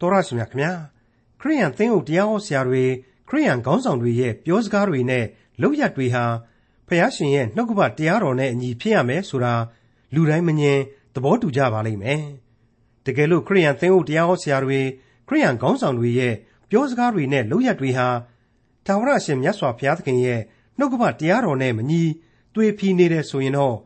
[0.00, 0.72] တော်ရရှိမြခင်ဗျာ
[1.40, 2.84] ခရိယန်သင်းအုပ်တရားဟောဆရာတွေ
[3.28, 5.24] ခရိယန်ခေါင်းဆောင်တွေရဲ့ပြောစကားတွေနဲ့
[5.62, 6.24] လုပ်ရက်တွေဟာ
[6.88, 9.54] ဖះရှင်ရဲ့နှုတ်ကပတရားတော်နဲ့အညီဖြစ်ရမယ်ဆိုတာ
[10.14, 10.82] လူတိုင်းမငြင်း
[11.14, 12.22] သဘောတူကြပါလိမ့်မယ်
[13.04, 14.80] တကယ်လို့ခရိယန်သင်းအုပ်တရားဟောဆရာတွေ
[15.28, 16.34] ခရိယန်ခေါင်းဆောင်တွေရဲ့
[16.70, 18.08] ပြောစကားတွေနဲ့လုပ်ရက်တွေဟာ
[18.86, 20.40] သာဝရရှင်မြတ်စွာဘုရားသခင်ရဲ့
[20.78, 22.02] နှုတ်ကပတရားတော်နဲ့မညီ
[22.54, 23.76] သွေဖီနေတယ်ဆိုရင်တော့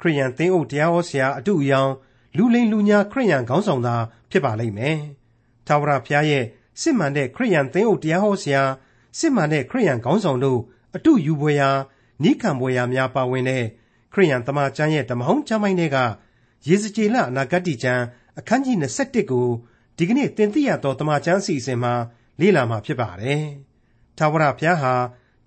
[0.00, 1.90] ခရိယန်သင်းအုပ်တရားဟောဆရာအတူအယောင်
[2.36, 3.96] လူလိမ်လူညာခရိယန်ခေါင်းဆောင်သာ
[4.30, 4.98] ဖြစ်ပါလိမ့်မယ်။
[5.68, 6.44] သာဝရဘုရားရဲ့
[6.80, 8.62] စစ်မှန်တဲ့ခရိယန်သင်းအုပ်တရားဟောဆရာ
[9.18, 10.60] စစ်မှန်တဲ့ခရိယန်ခေါင်းဆောင်တို့
[10.96, 11.70] အတူယူပွဲရာ
[12.22, 13.64] နိခံပွဲရာများပါဝင်တဲ့
[14.12, 15.98] ခရိယန်တမန်ကျမ်းရဲ့ဓမ္မဟောင်းကျမ်းပိုင်းတွေက
[16.68, 18.02] ယေဇကျေလအနာဂတ်ကျမ်း
[18.38, 19.46] အခန်းကြီး21ကို
[19.96, 21.92] ဒီကနေ့သင်သိရသောတမန်ကျမ်းအစီအစဉ်မှာ
[22.40, 23.42] လေ့လာမှာဖြစ်ပါတယ်။
[24.18, 24.94] သာဝရဘုရားဟာ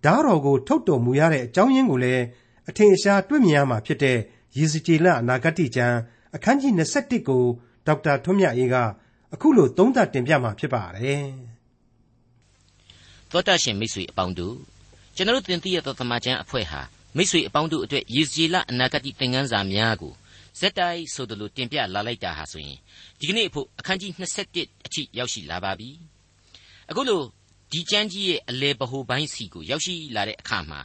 [0.05, 2.23] ဓာတော်ကိုထုတ်တော်မူရတဲ့အကြောင်းရင်းကိုလည်း
[2.70, 4.17] အထင်အရှားတွေ့မြင်ရမှာဖြစ်တဲ့
[4.57, 5.98] ယေဇကျေလအနာဂတ်ကျမ်း
[6.35, 7.43] အခန်းကြီး21ကို
[7.88, 8.76] ဒေါက်တာထွန်းမြတ်အေးက
[9.34, 11.26] အခုလိုသုံးသပ်တင်ပြมาဖြစ်ပါတယ်
[13.31, 14.57] သောတရှင်မိတ်ဆွေအပေါင်းတို့
[15.15, 16.82] ကျွန်တော်တင်ပြရသောသမာကျမ်းအဖွဲ့ဟာ
[17.15, 20.13] မိတ်ဆွေအပေါင်းတို့အတွက်ယေဇီလအနာဂတ်သင်ခန်းစာများကို
[20.60, 22.77] ဇက်တိုက်ဆိုသလိုတင်ပြလာလိုက်တာဟာဆိုရင်
[23.20, 24.12] ဒီကနေ့အဖို့အခန်းကြီး
[24.49, 25.90] 21အထိရောက်ရှိလာပါပြီ
[26.90, 27.21] အခုလို
[27.71, 30.82] ဒီကျမ်းကြီးရဲ့အလေပဟိုပိုင်းစီကိုရောက်ရှိလာတဲ့အခါမှာ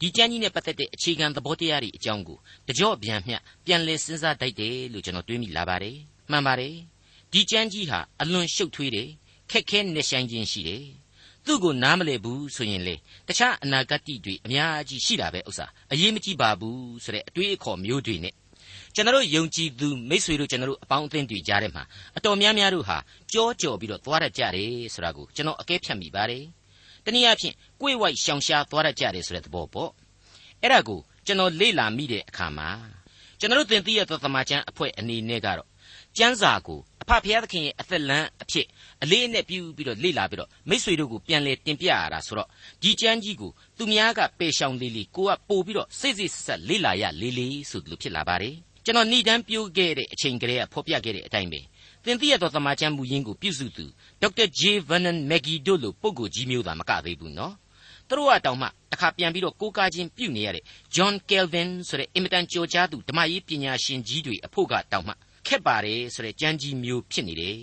[0.00, 2.38] ဒီကျမ်းကြီးနဲ့ပတ်သက်တဲ့အခြေခံသဘောတရားတွေအကြောင်းကို
[2.68, 5.96] တကြော့ပြန်မျှပြန်လည်စဉ်းစားတတ်တယ်လို့ကျွန်တော်တွေးမိလာပါတယ်
[6.30, 6.74] မှန်ပါတယ်
[7.36, 9.08] ဒီကျမ်းကြီးဟာအလွန်ရှုပ်ထွေးတယ်
[9.50, 10.84] ခက်ခဲနေဆိုင်ခြင်းရှိတယ်
[11.44, 12.94] သူ့ကိုနားမလည်ဘူးဆိုရင်လေ
[13.28, 18.34] တခြားအနာဂတ်တွေအများကြီးရှိတာပဲဥစ္စာအရေးမကြီးပါဘူးဆိုတဲ့အတွေးအခေါ်မျိုးတွေနဲ့
[18.94, 21.84] ကျွန်တော်ယုံကြည်သူမိษွေတို့ကျွန်တော်အပေါင်းအသင်းတွေကြားထဲမှာ
[22.16, 22.98] အတော်များများတို့ဟာ
[23.32, 26.44] ကြောကြော်ပြီးတော့သွားရကြတယ်ဆိုတာကိုကျွန်တော်အကဲဖြတ်မိပါတယ်
[27.04, 29.90] တနည်းအားဖြင့်ကိုယ်ဝိုက်ရှောင်ရှားသွားရကြတယ်ဆိုတဲ့သဘောပေါ့
[30.62, 32.68] အဲ့ဒါကိုကျွန်တော်လေ့လာမိတဲ့အခါမှာ
[33.40, 35.68] ကျွန်တော်သင်သိရသောသမာကျမ်းအဖွဲ့အနေနဲ့ကတော့
[36.16, 38.66] ကျမ်းစာကို အဖဖျားသခင်ရဲ့အသက်လမ်းအဖြစ်
[39.02, 42.48] အလေးအနက်ပြုပြီးတော့လေ့လာပြီးတော့မိษွေတို့ကိုပြန်လဲတင်ပြရတာဆိုတော့
[42.82, 48.54] ဒီကျမ်းကြီးကိုသူများကပယ်ရှောင်လေးလေးကိုကပို့ပြီးတော့စိတ်စိတ်ဆက်လေ့လာရလေးလေးဆိုသလိုဖြစ်လာပါတယ်
[48.84, 51.60] ကျွန်တော်ဏိဒန်းပြိုးခဲ့တဲ့အချိန်ကလေးကဖော်ပြခဲ့တဲ့အတိုင်းပဲ
[52.04, 53.86] သင်သိရသောသမာကျမ်းမူရင်းကိုပြုစုသူ
[54.20, 57.54] ဒေါက်တာဂျေဗန်နန်မက်ဂီတို့လိုပုဂ္ဂိုလ်ကြီးမျိုးသာမကသေးဘူးနော်
[58.08, 60.64] သူတို့ကတောင်မှတစ်ခါပြန်ပြီးတော့ကိုးကားခြင်းပြုနေရတဲ့
[60.94, 65.14] John Calvin ဆိုတဲ့အင်မတန်ကြော်ကြားသူဓမ္မရေးပညာရှင်ကြီးတွေအဖို့ကတောင်မှ
[65.46, 67.58] ခက်ပါတယ်ဆိုတဲ့ကြမ်းကြီးမျိုးဖြစ်နေတယ်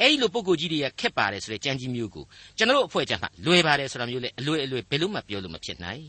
[0.00, 2.24] အဲ့ဒီလိုပုံကိုကြီးတွေကခက်ပါတယ်ဆိုတဲ့ကြမ်းကြီးမျိုးကို
[2.56, 6.04] ကျွန်တော်တို့အဖွဲ့ကြမှာလွယ်ပါတယ်ဆိုတာမျိုးလေအလွယ်အလွယ်ဘယ်လို့မှပြောလို့မဖြစ်နိုင်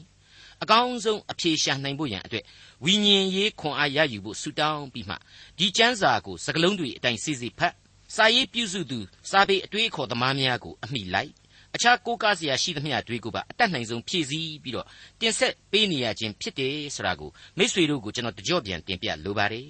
[0.64, 2.44] အကောင်းဆုံးအဖြေရှာနိုင်ဖို့ရန်အတွက်
[2.86, 5.16] ဝိညာဉ်ရေးခွန်အားရယူဖို့ဆူတောင်းပြီးမှ
[5.58, 7.74] ဒီကျမ်းစာကိုစကလုံးတွေအတိုင်းစီစီဖတ်
[8.16, 9.00] စာရေးပြုစုသူ
[9.32, 11.32] စာပေအတွေးခေါ်သမားများကိုအမိလိုက်
[11.76, 14.88] အခြားကိုးကားစရာရှိသမျှတွေကိုပါအတတ်နိုင်ဆုံးဖြည့်ဆည်းပြီးတော့
[15.20, 19.68] တင်ဆက်ပေးနေရခြင်းဖြစ်တယ်ဆိုတာကိုမိษွေတို့ကိုကျွန်တော်တကြော့ပြန်တင်ပြလိုပါတယ်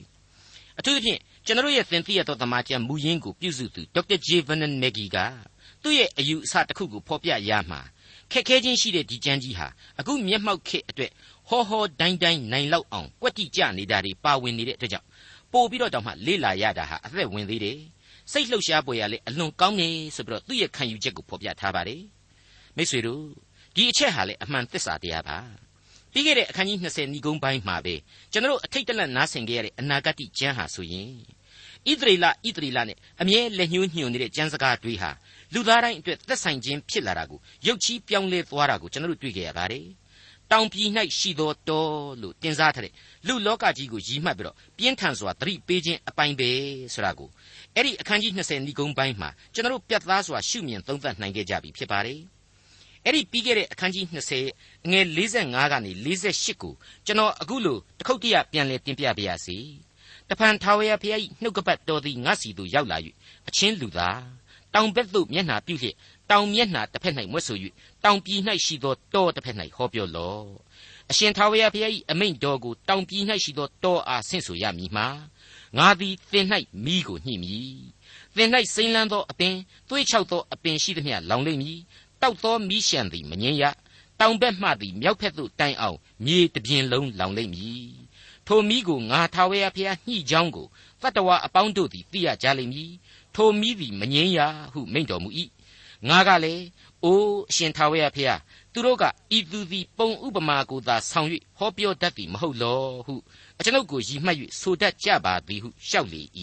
[0.80, 5.18] အထူးသဖြင့်ကျွန်တော်ရဲ့သင်သိရသောသမာကျမ်းမူရင်းကိုပြုစုသူဒေါက်တာဂျေဗန်နန်မက်ဂီက
[5.84, 7.80] သူ့ရဲ့အယူအဆတစ်ခုကိုဖော်ပြရမှာ
[8.32, 9.68] ခက်ခဲချင်းရှိတဲ့ဒီကျမ်းကြီးဟာ
[10.00, 11.12] အခုမျက်မှောက်ခေတ်အတွက်
[11.50, 15.08] ဟောဟောတိုင်းတိုင်းနိုင်လောက်အောင်ကွက်တိကြနေတာတွေပါဝင်နေတဲ့အတွက်ကြောင့်
[15.52, 17.80] ပို့ပြီးတော့တောင်မှလေ့လာရတာဟာအသက်ဝင်သေးတယ်
[18.32, 22.02] စိတ်လှုပ်ရှားပွေရလေအလွန်ကောင်းနေဆိုပြီးတော့သူ့ရဲ့ခံယူချက်ကိုဖော်ပြထားပါတယ်
[22.76, 23.24] မိတ်ဆွေတို့
[23.76, 25.38] ဒီအချက်ဟာလေအမှန်သစ္စာတရားပါ
[26.14, 27.96] ပြီးခဲ့တဲ့အခန်းကြီး20ဏီကုန်းပိုင်းမှာပဲ
[28.32, 31.10] ကျွန်တော်အထိတ်တလန့်နားဆင်ခဲ့ရတဲ့အနာဂတ်ကျမ်းဟာဆိုရင်
[31.90, 35.12] ဣသရေလဣသရေလနဲ့အမြဲလက်ညှိုးညွှန်နေတဲ့ကျမ်းစကားတွေဟာ
[35.54, 39.86] လူသားတိုင်းအတွက်သက်ဆိုင်ခြင်းဖြစ်လာတာကိုရုပ်ချီးပြောင်းလဲသွားတာကိုကျွန်တော်တို့တွေ့ကြရပါတယ်။
[40.52, 41.86] တောင်ပြည်၌ရှိသောတော
[42.22, 42.94] လို့တင်စားထားတဲ့
[43.28, 46.50] လူလောကကြီးကိုရည်မှတ်ပြီးတော့ပြင်းထန်စွာသတိပေးခြင်းအပိုင်းပဲ
[46.94, 47.30] ဆိုတာကို
[47.76, 52.20] အဲ့ဒီအခန်းကြီး20ဏီကုန်းပိုင်းမှာကျွန်တော်တို့ပြတ်သားစွာရှုမြင်သုံးသပ်နိုင်ခဲ့ကြပြီဖြစ်ပါတယ်။
[53.06, 56.74] အဲ့ဒီပြီးခဲ့တဲ့အခန်းကြီး20ငွေ45ကနေ48ကို
[57.06, 59.58] ကျွန်တော်အခုလို့တခုတ်တရပြန်လည်တင်ပြပါရစေ။
[60.30, 62.98] တဖန်ထာဝရဘုရား၏နှုတ်ကပတ်တော်သည်ငါစီသို့ရောက်လာ၍
[63.48, 64.22] အချင်းလူသား
[64.74, 65.96] တောင်ဘက်သို့မျက်နှာပြုလျက်
[66.32, 67.58] တောင်မျက်နှာတစ်ဖက်၌မွတ်ဆို၍
[68.04, 70.48] တောင်ပြည်၌ရှိသောတောတစ်ဖက်၌ဟောပြောလော့
[71.12, 75.08] အရှင်ထာဝရဘုရား၏အမိန့်တော်ကိုတောင်ပြည်၌ရှိသောတောအားဆင့်ဆိုရမည်မှာ
[75.78, 76.46] ငါသည်သင်၌
[76.86, 77.76] မိကိုညှိမည်
[78.36, 79.56] သင်၌စိမ့်လန်းသောအပင်
[79.90, 81.80] သွေးချောက်သောအပင်ရှိသမျှလောင်လိမ့်မည်
[82.22, 83.64] တောက်သောမိရှံသည်မငင်းရ
[84.20, 87.92] တောင်ဘက်မှသည်မြောက်ဘက်သို့တိုင်အောင်မြေတပြင်လုံးလောင်လိမ့်မည်
[88.48, 90.68] ထိုမိကိုငါထာဝရဘုရားညှိကြောင်းကို
[91.02, 92.92] တတ္တဝါအပေါင်းတို့သည်သိရကြလိမ့်မည်
[93.36, 94.40] ထိုမိသည်မငြင်းရ
[94.74, 95.30] ဟုမိန့်တော်မူ၏
[96.10, 96.66] ငါကလည်း
[97.04, 98.40] အိုးအရှင်ထာဝရဘုရား
[98.74, 99.04] သူတို့က
[99.38, 101.28] ဤသူသည်ပုံဥပမာကိုသာဆောင်၍
[101.58, 103.16] ဟောပြောတတ်သည်မဟုတ်လောဟု
[103.60, 106.22] အကျွန်ုပ်ကိုရည်မှတ်၍ဆိုတတ်ကြပါသည်ဟုလျှောက်လေ၏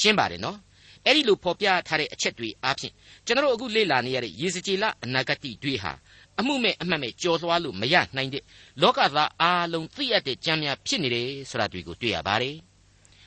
[0.00, 0.58] ရှင်းပါတယ်နော်
[1.06, 2.92] အဲ့ဒီလိုဖော်ပြထားတဲ့အချက်တွေအားဖြင့်
[3.26, 5.92] ကျွန်တော်အခုလေ့လာနေရတဲ့ယေစကြည်လအနာဂတ်တွေဟာ
[6.40, 8.42] အမှုမဲ့အမှတ်မဲ့ကြော်သွားလို့မရနိုင်တဲ့
[8.82, 12.56] လောကသားအားလုံးသိရတဲ့ကြံများဖြစ်နေတယ်ဆိုတာတွေ့ကိုတွေ့ရပါတယ်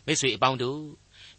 [0.06, 0.80] မိတ်ဆွေအပေါင်းတို့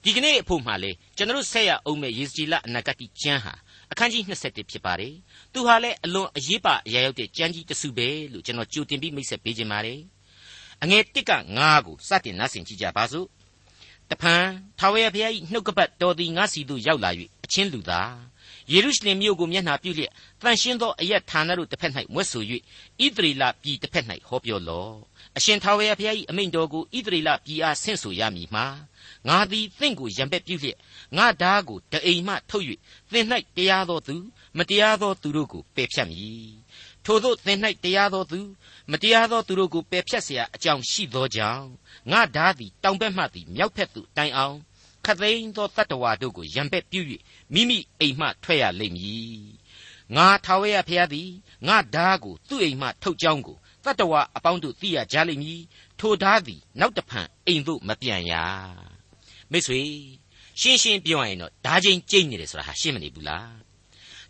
[0.05, 3.55] ဒီကနေ့အဖို့မှလေကျွန်တော်ဆက်ရအောင်မဲ့ယေစကြည်လအနာဂတ်ကျမ်းဟာ
[3.93, 5.15] အခန်းကြီး21ဖြစ်ပါတယ်။
[5.53, 10.01] သူဟာလည်းအလွန်အရေးပါအရာရောက်တဲ့ကျမ်းကြီးတစ်စုပဲလို့ကျွန်တော်ကြိုတင်ပြီးမိတ်ဆက်ပေးခြင်းပါတယ်။
[10.83, 13.27] အငယ်1က9ကိုစတင်နှဆင်ကြည့်ကြပါစို့။
[14.11, 14.45] တဖန်
[14.79, 17.11] ထာဝရဘုရား၏နှုတ်ကပတ်တော်သည်ငါစီသို့ရောက်လာ၍
[17.45, 18.15] အချင်းလူသား
[18.73, 20.13] ယေရုရှလင်မြို့ကိုမျက်နှာပြုလျက်
[20.43, 22.45] တန်ရှင်းသောအရက်ဌာနတို့တစ်ဖက်၌မွတ်ဆို၍
[23.05, 24.95] ဣသရေလပြည်တစ်ဖက်၌ဟောပြောလော့။
[25.37, 28.67] အရှင်ထာဝရဘုရား၏အမိန့်တော်ကိုဣသရေလပြည်အားဆင့်ဆိုရမည်မှာ
[29.29, 30.79] ငါသည်သင်ကိုရံပက်ပြုလျက်
[31.17, 32.65] ငါဓာကိုတအိမ်မှထုတ်၍
[33.13, 34.17] သင်၌တရားသောသူ
[34.59, 36.51] မတရားသောသူတို့ကိုပယ်ဖြတ်မည်
[37.06, 38.40] ထို့သောသင်၌တရားသောသူ
[38.92, 41.68] မတရားသောသူတို့ကိုပယ်ဖြတ်เสียအကြောင်းရှိသောကြောင့်
[42.12, 44.58] ငါဓာသည်တောင်ဘက်မှသည်မြောက်ဘက်သို့တိုင်အောင်
[45.06, 47.02] ခသိန်းသောတတ္တဝါတို့ကိုရံပက်ပြု၍
[47.54, 49.44] မိမိအိမ်မှထွက်ရလိမ့်မည်
[50.16, 51.30] ငါထာဝရဘုရားသည်
[51.68, 55.62] ငါဓာကိုသူ့အိမ်မှထုတ်ကြောင်းကိုတတ္တဝါအပေါင်းတို့သိရကြလိမ့်မည်
[56.00, 58.34] ထိုဓာသည်နောက်တဖန်အိမ်သို့မပြန်ရ
[59.52, 59.82] မိတ်ဆွေ
[60.60, 63.50] ရှင်းရှင်းပြောရရင်တော့ဓာချင်းကျိတ်နေတယ်ဆိုတာဟာရှင်းမနေဘူးလား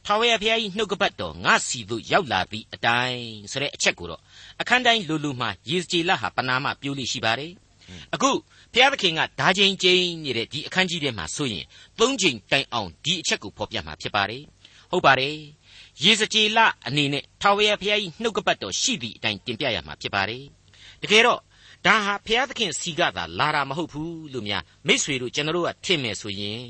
[0.06, 4.20] ထာဝရဘုရားကြီးနှုတ်ကပတ်တော်ငါစီတို့ရောက်လာပြီးအတိုင်းဆိုတဲ့အချက်ကိုတော့
[4.60, 7.52] အခန်းတိုင်းလူလူမှာယေစကြည်လဟာပနာမပြိုးလိရှိပါတယ်
[8.14, 8.30] အခု
[8.72, 11.64] ဘုရားသခင်ကဓာချင်းကျိန်နေတဲ့ဒီအခန်းကြီးထဲမှာဆိုရင်
[12.00, 14.42] သုံးချိန်တိုင်အောင်ဒီအချက်ကိုဖော်ပြမှာဖြစ်ပါတယ်
[14.90, 15.36] ဟုတ်ပါတယ်
[16.04, 20.44] ယေစကြည်လအနေနဲ့ထာဝရဘုရားကြီးနှုတ်ကပတ်တော်ရှိသည့်အတိုင်းတင်ပြရမှာဖြစ်ပါတယ်
[21.02, 21.40] တကယ်တော့
[21.86, 26.64] ဒါဟာဘုရားသခင်စီကသာလာတာမဟုတ်ဘူးလို့များမိษွေတို့ကျွန်တော်တို့ကထင်မယ်ဆိုရင်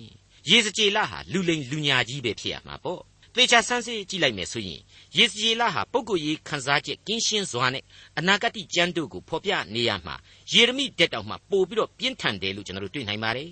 [0.50, 3.02] ယေစကြည်လဟာလူလိန်လူညာကြီးပဲဖြစ်ရမှာပေါ့
[3.34, 4.80] သေချာဆန်းစစ်ကြည့်လိုက်မယ်ဆိုရင်
[5.16, 7.84] ယေစကြည်လဟာပုဂ္ဂိုလ်ရေးခန်းစားချက်ကင်းရှင်းစွာနဲ့
[8.18, 10.14] အနာဂတ်ကျမ်းတို့ကိုဖော်ပြနေရမှာ
[10.52, 13.50] ယေရမိတက်တောင်မှပို့ပြီးတော့ပြင်းထန်တယ်လို့ကျွန်တော်တို့တွေ့နိုင်ပါတယ်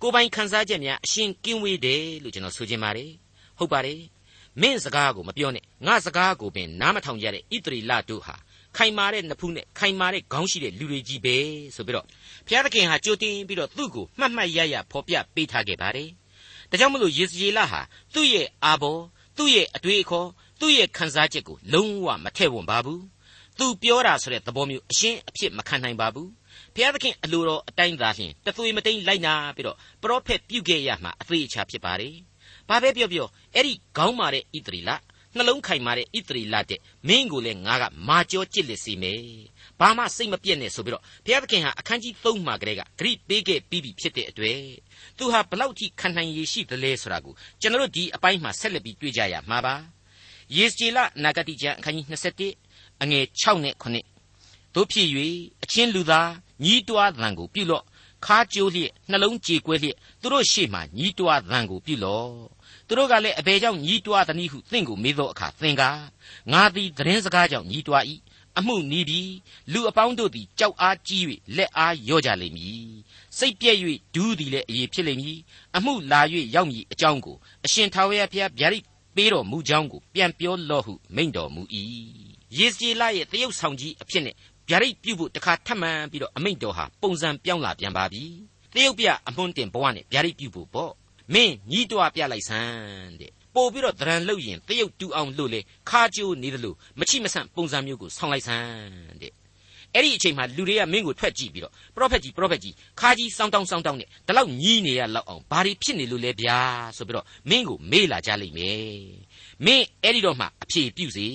[0.00, 3.10] ကိုယ်ပိုင်ခန်းစားချက်များအရှင်းကင်းဝေးတယ်လို့ကျွန်တော်ဆိုချင်ပါတယ်
[3.58, 4.00] ဟုတ်ပါတယ်
[4.60, 8.36] မင်းစကားကိုမပြောနဲ့ငါစကားကိုပင်နားမထောင်ကြတဲ့ဣသရီလတို့ဟာ
[8.76, 11.36] ခိုင်မာတဲ့နဖူးနဲ့ခိုင်မာတဲ့ခေါင်းရှိတဲ့လူတွေကြီးပဲ
[11.76, 12.06] ဆိုပြီးတော့
[12.46, 16.10] ဘုရားသခင်ဟာကြိုတင်ပြီးတော့သူ့ကိုမှတ်မှတ်ရရဖော်ပြပေးထားခဲ့ပါတယ်။
[16.72, 17.80] ဒါကြောင့်မလို့ယေစယေလဟာ
[18.14, 18.98] သူ့ရဲ့အာဘော
[19.36, 20.28] သူ့ရဲ့အတွေ့အခေါ်
[20.60, 23.00] သူ့ရဲ့ခံစားချက်ကိုလုံးဝမထည့်ဝင်ပါဘူး။
[23.58, 26.28] သူပြောတာဆိုတဲ့သဘောမျိုးအရှင်းအဖြစ်မခံနိုင်ပါဘူး။
[26.74, 32.14] ဘုရားသခင်အလိုတော်အတိုင်းသာလျှင်တသွေမတိန်လိုက်နာပြီးတော့ပရောဖက်ပြုခဲ့ရမှာအသေးအချာဖြစ်ပါတယ်။
[32.68, 34.90] ဘာပဲပြောပြောအဲ့ဒီခေါင်းမာတဲ့ဣသရီလ
[35.36, 39.20] နှလုံးခိုင်မာတဲ့ဣသရီလတဲ့မင်းကိုလည်းငါကမာကြောကြစ်လက်စီမယ်
[39.80, 44.60] ဘာမှစိတ်မပြည့်နဲ့ဆိုပြီးတော့ဘုရားသခင်ဟာအခန်းကြီး3မှာကလေးကဂရိပေးခဲ့ပြီးပြီဖြစ်တဲ့အတွက်
[45.18, 49.74] သူဟာဘလောက်ထိခံနိုင်ရရှိသလဲဆိုတာကိုကျွန်တော်တို့ဒီအပိုင်းမှာဆက်လက်ပြီးတွေ့ကြရမှာပါ
[50.56, 52.06] ယေစကျေလနာဂတိကျမ်းအခန်းကြီး
[52.52, 55.08] 21အငယ်6နဲ့9တို့ဖြစ်၍
[55.62, 56.30] အချင်းလူသား
[56.64, 57.84] ညီးတွားသံကိုပြုလော့
[58.26, 62.32] ခါကြိုးလျက်နှလုံးကြေကွဲလျက်သူတို့ရှေ့မှညီးတွားသံကိုပြုလော့
[62.86, 65.82] သူတို့ကလည်းအဘယ်ကြောင့်ညီးတွားသနည်းဟုသင်ကိုမေးသောအခါသင်က
[66.52, 68.04] ငါသည်သတင်းစကားကြောင့်ညီးတွား၏
[68.58, 69.32] အမှုနီးပြီး
[69.72, 71.22] လူအပေါင်းတို့သည်ကြောက်အားကြီး၍
[71.56, 72.92] လက်အားလျော့ကြလိမ့်မည်
[73.38, 73.78] စိတ်ပြည့်၍
[74.14, 75.38] ဒူးသည်လည်းအရေးဖြစ်လိမ့်မည်
[75.76, 76.20] အမှုလာ၍
[76.54, 78.84] ရောက်မည်အကြောင်းကိုအရှင်ထာဝရဘုရားဗျာဒိတ်
[79.16, 81.62] ပေးတော်မူကြောင်းကိုပြန်ပြောလော့ဟုမိန့်တော်မူ၏
[82.56, 84.34] ယေစကျေလရဲ့တရုတ်ဆောင်ကြီးအဖြစ်နဲ့
[84.68, 88.24] ဗျာဒိတ်ပြုဖို့တခါထပ်မံပြီးတော့အမိန့်တော်ဟာပုံစံပြောင်းလာပြန်ပါပြီ
[88.74, 90.92] တရုတ်ပြအမွှန်းတင်ဘဝနဲ့ဗျာဒိတ်ပြုဖို့ပေါ့
[91.34, 99.32] မင်းညီးတွားပြလိုက်စမ်းတဲ့ပို့ပြီးတော့ဒရန်လှုပ်ရင်တရုတ်တူအောင်လို့လေခါကြိုးနေသလိုမချိမဆန့်ပုံစံမျိုးကိုဆောင်းလိုက်စမ်းတဲ့
[99.94, 106.58] အဲ့ဒီအချိန်မှာလူတွေကမင်းကိုထွက်ကြည့်ပြီးတော့ပရောဖက်ကြီးပရောဖက်ကြီးခါကြီးစောင်းတောင်းစောင်းတောင်းနဲ့ဒီလောက်ညီးနေရလောက်အောင်ဘာတွေဖြစ်နေလို့လဲဗျာ
[106.96, 109.02] ဆိုပြီးတော့မင်းကိုမေးလာကြလိမ့်မယ်
[109.64, 111.28] မင်းအဲ့ဒီတော့မှအဖြေပြုစေ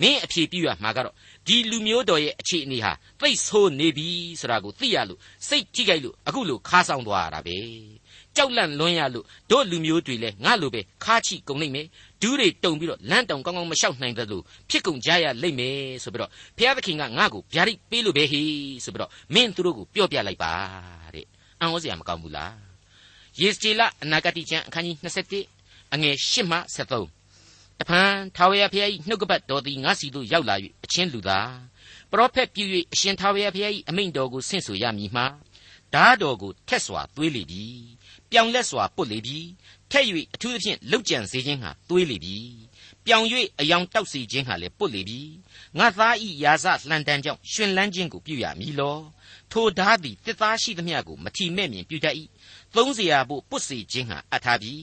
[0.00, 1.14] မင်းအဖြေပြုရမှာကတော့
[1.46, 4.08] ဒီလူမျိုးတော်ရဲ့အခြေအနေဟာသိဆိုးနေပြီ
[4.40, 7.58] ဆိုတာကိုသိရလို့စိတ်ထိခိုက်လို့အခုလိုခါဆောင်သွားရတာပဲ
[8.36, 11.86] ကြောက်လန့်လွန်းရလို့တို့လူမျိုးတွေလည်းငါလိုပဲခါချိကုန်နိုင်မယ်
[12.22, 18.42] ဒူးတွေတုံပြီးတော့လမ်းတောင်ကောင်းကောင်းမလျှောက်နိုင်သလိုဖြစ်ကုန်ကြရလိမ့်မယ်ဆိုပြီးတော့ဘုရားသခင်ကငါ့ကိုဗျာဒိတ်ပေးလို့ပဲဟေ
[18.84, 20.52] ဆိုပြီးတော့မင်းသူတို့ကိုပြောပြလိုက်ပါ
[21.14, 21.26] တဲ့
[21.60, 22.54] အံ့ဩစရာမကောင်းဘူးလား
[23.40, 24.96] ယေစကျေလအနာဂတိကျမ်းအခန်းကြီး
[25.44, 31.50] 27အငယ်8မှ73တဖန်ထာဝရဘုရား၏နှုတ်ကပတ်တော်သည်ငါစီသို့ရောက်လာ၍အချင်းလူသား
[32.10, 35.26] ပရောဖက်ပြု၍အရှင်ထာဝရဘုရား၏အမိန့်တော်ကိုဆင့်ဆိုရမည်မှာ
[35.94, 37.64] ဓာတော်ကိုထက်စွာသွေးလေပြီ
[38.32, 39.38] ပြောင်လက်စွာပွတ်လေပြီ
[39.90, 42.36] ထက်၍အထူးသဖြင့်လှုပ်ကြံစေခြင်းဟာတွေးလေပြီ
[43.06, 43.26] ပြောင်၍
[43.60, 45.20] အယောင်တောက်စေခြင်းဟာလည်းပွတ်လေပြီ
[45.78, 48.98] ငါသားဤယာစလှန်တန်းကြောင့်ရှင်လန်းခြင်းကိုပြုရမည်လော
[49.52, 52.16] ထိုဓာသည်တစ်သားရှိသမျှကိုမထီမဲ့မြင်ပြုတတ်၏
[52.76, 54.74] သုံးစရာဖို့ပွတ်စေခြင်းဟာအထာပြီ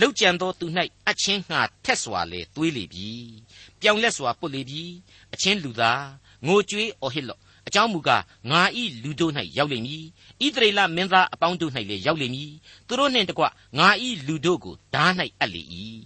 [0.00, 0.66] လှုပ်ကြံသောသူ၌
[1.08, 3.10] အချင်းငှာထက်စွာလေတွေးလေပြီ
[3.80, 4.82] ပြောင်လက်စွာပွတ်လေပြီ
[5.34, 6.04] အချင်းလူသား
[6.46, 10.04] ငိုကြွေးအော်ဟစ်လော့ အကြောင်းမူကားငါဤလူတို့၌ရောက်လိမ့်မည်
[10.42, 12.50] ဣသရေလမင်းသားအပေါင်းတို့၌လည်းရောက်လိမ့်မည်
[12.86, 13.44] သူတို့နှင့်တကွ
[13.78, 15.62] ငါဤလူတို့ကိုဓား၌အပ်လေ၏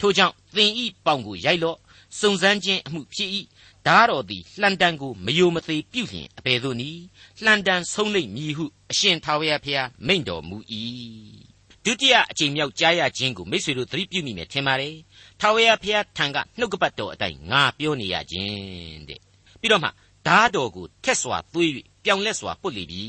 [0.00, 1.78] ထိုကြောင့်သင်ဤပေါင်ကိုရိုက်လော့
[2.18, 3.30] စုံစမ်းခြင်းအမှုဖြစ်၏
[3.86, 7.02] ဒါတော်သည်လှန်တန်ကိုမယိုမသေးပြုလျင်အဘယ်သို့နည်း
[7.44, 10.58] လှန်တန်ဆုံးလိမ့်မည်ဟုအရှင်ထာဝရဘုရားမိန့်တော်မူ၏
[11.84, 14.96] ဒုတိယအကြိမ်မြောက်ကြားရခြင်းကိုမိษွေတို့သတိပြုမိမယ်ထင်ပါတယ်
[15.40, 19.20] ထာဝရဘုရားထံကနှုတ်ကပတ်တော်အတိုင်းငါပြောနေရခြင်းတဲ့
[19.60, 19.88] ပြီးတော့မှ
[20.26, 21.70] ဓာတော်ကိုထက်စွာသွေး၍
[22.04, 23.02] ပြောင်လက်စွာပုတ်လေပြီ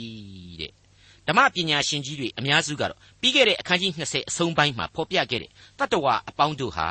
[0.62, 0.72] တဲ့
[1.28, 6.90] ဓမ္မပညာရှင်ကြီးတွေအများစုကတော့ပြီးခဲ့တဲ့အခန်းကြီး20အဆုံးပိုင်းမှာဖော်ပြခဲ့တဲ့တတ္တဝါအပေါင်းတို့ဟာ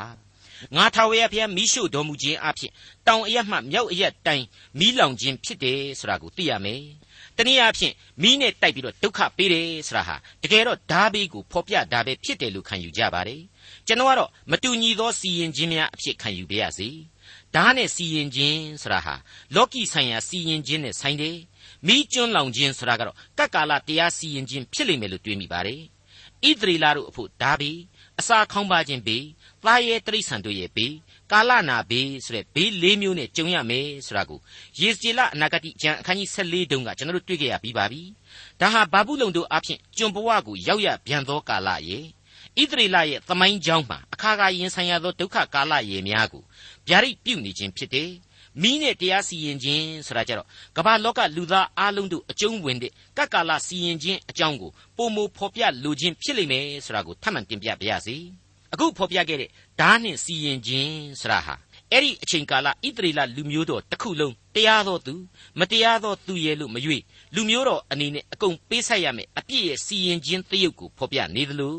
[0.77, 2.73] ငါထာဝရဘုရားမိရှုတော်မူခြင်းအဖြစ်
[3.07, 4.45] တောင်အရမှမြောက်အရတိုင်
[4.79, 6.83] မိလောင်ခြင်းဖြစ်တယ်ဆိုတာကိုသိရမယ်။
[7.37, 13.41] တနည်းအားဖြင့်မိနဲ့တိုက်ပြီးတော့ဒုက္ခပေးတယ်ဆိုတာဟာတကယ်တော့ဓာဘေးကိုဖော်ပြတာပဲဖြစ်တယ်လို့ခံယူကြပါတယ်။
[13.87, 16.89] ကျွန်တော်ကတော့မတူညီသောစီရင်ခြင်းများအဖြစ်ခံယူပါရစေ။
[17.55, 19.15] ဓာနဲ့စီရင်ခြင်းဆိုတာဟာ
[19.55, 21.37] လောကီဆိုင်ရာစီရင်ခြင်းနဲ့ဆိုင်တယ်။
[21.87, 25.83] မိကျွန်းလောင်ခြင်းဆိုတာကတော့ကပ်ကာလတရားစီရင်ခြင်းဖြစ်လိမ့်မယ်လို့တွေးမိပါတယ်။
[26.49, 27.79] ဣသရေလတို့အဖို့ဓာဘေး
[28.21, 29.25] အစာခေါင်းပါခြင်းဘေး
[29.65, 30.95] သားရဲတိရစ္ဆာန်တို့ရဲ့ဘေး
[31.33, 34.41] ကာလနာဘေးဆိုတဲ့ဘေး၄မျိုးနဲ့ကြုံရမယ်ဆိုတာကို
[34.81, 38.03] ယေစကျေလအနာဂတိကျမ်းအခန်းကြီး14တုန်းကကျွန်တော်တို့တွေ့ကြရပြီးပါပြီ။
[38.61, 42.05] ဒါဟာဘာဘူးလုံတို့အဖြစ်ကျွန်ဘဝကိုရောက်ရပြန်သောကာလရဲ့
[42.59, 46.43] ဣသရေလရဲ့သမိုင်းကြောင်းမှာအခါခါရင်ဆိုင်ရသောဒုက္ခကာလရေများကို
[46.89, 48.11] ဗျာဒိတ်ပြုနေခြင်းဖြစ်တယ်။
[48.63, 58.17] မိနဲ့တရားစီရင်ခြင်းဆိုတာကြတော့ကမ္ဘာလောကလူသားအလုံးတို့အကျုံးဝင်တဲ့ကပ်ကာလစီရင်ခြင်းအကြောင်းကိုပုံမဖော်ပြလိုခြင်းဖြစ်လိမ့်မယ်ဆိုတာကိုထပ်မံတင်ပြပါရစေ။
[58.73, 61.55] အခုဖော်ပြခဲ့တဲ့ဓာနှင့်စီရင်ခြင်းဆရာဟာ
[61.93, 65.15] အဲ့ဒီအချိန်ကာလဣသရေလလူမျိုးတော်တစ်ခုလုံးတရားတော်သူ
[65.59, 67.03] မတရားသောသူရဲ့လို့မရွေ့
[67.35, 71.77] လူမျိုးတော်အနေနဲ့အကုန်ပေးဆက်ရမယ်အပြည့်ရဲ့စီရင်ခြင်းတရုပ်ကိုဖော်ပြနေသလို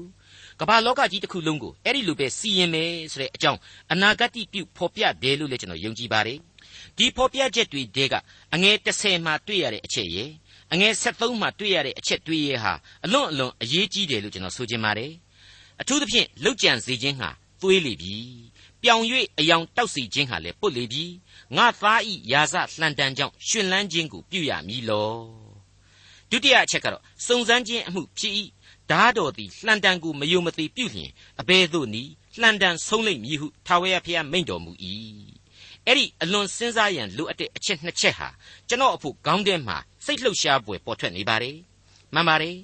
[0.62, 3.60] ကမ္ဘာလောကကြီးတစ်ခုလုံးကိုအဲ့ဒီလိုပဲစီရင်မယ်ဆိုတဲ့အကြောင်း
[3.91, 6.38] အနာဂတ်ပြုဖော်ပြတယ်လို့လည်းကျွန်တော်ယုံကြည်ပါတယ်
[6.98, 8.13] ဒီဖော်ပြချက်တွေတဲက
[8.53, 10.30] အငယ်30မှာတွေ့ရတဲ့အချက်ရဲ့
[10.74, 12.74] အငယ်73မှာတွေ့ရတဲ့အချက်တွေရဲ့ဟာ
[13.06, 15.12] အလွန်အလွန်အရေးကြီးတယ်လို့ကျွန်တော်ဆိုချင်ပါတယ်
[15.82, 17.30] အထူးသဖြင့်လှုပ်ကြံစေခြင်းဟာ
[17.62, 18.18] သွေးလေပြီ
[18.84, 19.03] ပြောင်၍
[19.39, 21.06] အယောင်တောက်စီခြင်းဟာလည်းပုတ်လေပြီ
[21.58, 25.12] ငါသားဤယာစလှန်တန်ကြောင့်ရှင်လန်းခြင်းကိုပြုရမည်လော
[26.30, 28.34] ဒုတိယအချက်ကတော့စုံစမ်းခြင်းအမှုဖြစ်၏
[28.91, 32.03] ဓာတော်သည်လှန်တန်ကိုမယုံမသိပြုလျင်အဘဲသို့နီ
[32.41, 34.71] လှန်တန်ဆုံးလိမ့်မည်ဟုထာဝရဘုရားမိန့်တော်မူ၏
[35.88, 38.29] အဲ့ဒီအလွန်စဉ်းစားရန်လိုအပ်တဲ့အချက်နှစ်ချက်ဟာ
[38.69, 41.57] ကျွန်တော်အဖို့ခေါင်းထဲမှာစိတ်လှုပ်ရှားပွေပေါ်ထွက်နေပါတယ်
[42.13, 42.57] မှန်ပါတယ်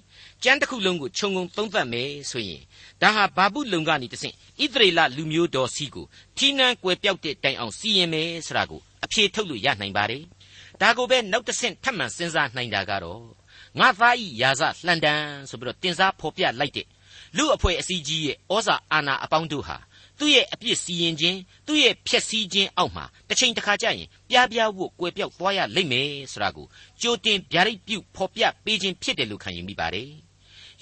[0.43, 2.61] ကျမ်းတစ်ခုလုံးကိုခြုံငုံသုံးသပ်မယ်ဆိုရင်
[3.01, 6.05] ဒါဟာဘာပုလုံကနေတဆင့်ဣသရေလလူမျိုးတော်စီကို
[6.37, 10.23] ထီးနှံကွယ်ပြောက်တဲ့တိုင်အောင်စီရင်မယ်ဆိုတာကိုအဖြေထုတ်လို့ရနိုင်ပါတယ်
[10.81, 13.23] ဒါကိုပဲနောက်တဆင့်ထပ်မံစဉ်းစားနိုင်တာကတော့
[13.79, 16.87] ငါသားဤယာစလှန်တန်ဆိုပြီးတော့တင်စားဖော်ပြလိုက်တဲ့
[17.37, 19.77] လူအဖွဲ့အစည်းကြီးရဲ့ဩဇာအာဏာအပေါင်းတို့ဟာ
[20.19, 26.67] သူ့ရဲ့အပြစ်စီရင်ခြင်းသူ့ရဲ့ဖျက်ဆီးခြင်းအောက်မှာတစ်ချိန်တစ်ခါကျရင်ပြားပြားဝတ်ကွယ်ပြောက်သွားရလိမ့်မယ်ဆိုတာကို
[27.01, 30.09] ကြိုတင်ဗျာဒိတ်ပြုဖော်ပြပေးခြင်းဖြစ်တယ်လို့ခံယူမိပါတယ်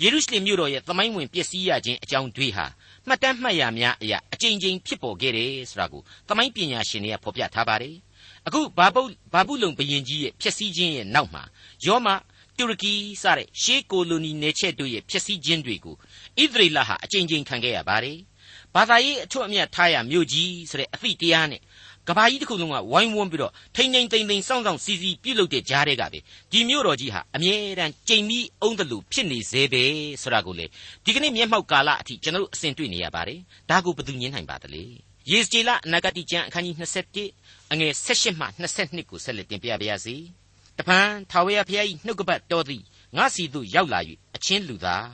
[0.02, 2.66] ယေရုရှလင်မြို့တော်ရဲ့သမိုင်းဝင်ပျက်စီးရခြင်းအကြောင်းတွေဟာ
[3.08, 7.96] မှတ်တမ်းမှတ်ရများအရာအကြိမ်ကြိမ်ဖြစ်ပေါ်ခဲ့တယ်ဆိုတာကိုသမိုင်းပညာရှင်တွေကဖော်ပြထားပါတယ်
[8.48, 9.02] အခုဘာပု
[9.34, 11.44] ဘာပုလုံဘရင်ကြီးရဲ့ဖျက်ဆီးခြင်းရဲ့နောက်မှာ
[11.86, 12.08] ယောမ
[12.58, 15.96] တူရကီစတဲ့ရှေးကိုလိုနီနယ်ချက်တို့ရဲ့ဖျက်ဆီးခြင်းတွေကို
[16.42, 18.18] ဣသရေလဟာအကြိမ်ကြိမ်ခံခဲ့ရပါတယ်
[18.76, 21.62] ဘာသာရေးအထွတ်အမြတ်ထားရမြို့ကြီးဆိုတဲ့အသည့်တရားနဲ့
[22.08, 26.20] ကဘာကြီးတစ်ခုလုံးကဝိုင်းဝန်းပြီးတော့ထိမ့်ထိမ့်သိမ့်သိမ့်စောင့်စောင့်စီစီပြုတ်လုတဲ့ကြားတွေကပဲ
[26.52, 29.84] ဒီမြို့တော်ကြီးဟာအမြဲတမ်းကြိမ်ပြီးအုံးတယ်လို့ဖြစ်နေသေးပဲ
[30.22, 30.66] ဆိုတာကိုလေ
[31.06, 34.84] ဒီကနေ့မျက်မှောက်ကာလအထိကျွန်တော်တို့အစဉ်တွေ့နေရပါတယ်ဒါကိုဘယ်သူညင်းနိုင်ပါသလဲ
[35.32, 36.76] ယေစကျေလအနာဂတိကျမ်းအခန်းကြီး
[37.24, 38.46] 27အငယ်16မှ
[38.78, 40.16] 22ကိုဆက်လက်တင်ပြပါရစေ
[40.80, 42.84] တပန်ထာဝရဘုရား၏နှုတ်ကပတ်တော်သည်
[43.18, 44.00] ငါစီသို့ရောက်လာ၍
[44.36, 45.10] အချင်းလူသား